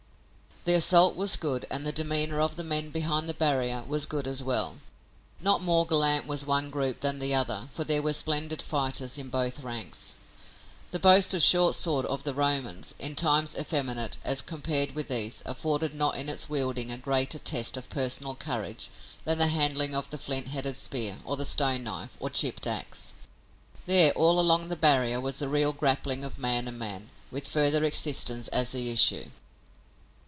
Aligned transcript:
The 0.63 0.75
assault 0.75 1.15
was 1.15 1.37
good 1.37 1.65
and 1.71 1.83
the 1.87 1.91
demeanor 1.91 2.39
of 2.39 2.55
the 2.55 2.63
men 2.63 2.91
behind 2.91 3.27
the 3.27 3.33
barrier 3.33 3.83
was 3.87 4.05
good 4.05 4.27
as 4.27 4.43
well. 4.43 4.77
Not 5.39 5.63
more 5.63 5.87
gallant 5.87 6.27
was 6.27 6.45
one 6.45 6.69
group 6.69 6.99
than 6.99 7.17
the 7.17 7.33
other 7.33 7.69
for 7.73 7.83
there 7.83 8.03
were 8.03 8.13
splendid 8.13 8.61
fighters 8.61 9.17
in 9.17 9.29
both 9.29 9.61
ranks. 9.61 10.13
The 10.91 10.99
boasted 10.99 11.41
short 11.41 11.73
sword 11.73 12.05
of 12.05 12.25
the 12.25 12.35
Romans, 12.35 12.93
in 12.99 13.15
times 13.15 13.55
effeminate, 13.55 14.19
as 14.23 14.43
compared 14.43 14.93
with 14.93 15.07
these, 15.07 15.41
afforded 15.47 15.95
not 15.95 16.15
in 16.15 16.29
its 16.29 16.47
wielding 16.47 16.91
a 16.91 16.97
greater 16.99 17.39
test 17.39 17.75
of 17.75 17.89
personal 17.89 18.35
courage 18.35 18.91
than 19.25 19.39
the 19.39 19.47
handling 19.47 19.95
of 19.95 20.11
the 20.11 20.19
flint 20.19 20.49
headed 20.49 20.77
spear 20.77 21.17
or 21.25 21.35
the 21.37 21.43
stone 21.45 21.83
knife 21.85 22.15
or 22.19 22.29
chipped 22.29 22.67
ax. 22.67 23.15
There, 23.87 24.11
all 24.11 24.39
along 24.39 24.69
the 24.69 24.75
barrier, 24.75 25.19
was 25.19 25.39
the 25.39 25.49
real 25.49 25.73
grappling 25.73 26.23
of 26.23 26.37
man 26.37 26.67
and 26.67 26.77
man, 26.77 27.09
with 27.31 27.47
further 27.47 27.83
existence 27.83 28.47
as 28.49 28.73
the 28.73 28.91
issue. 28.91 29.31